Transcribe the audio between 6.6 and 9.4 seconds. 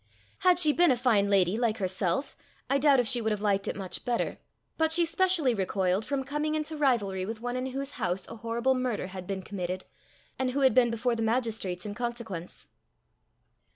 rivalry with one in whose house a horrible murder had